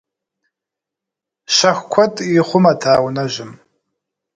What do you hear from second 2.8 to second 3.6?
а унэжьым.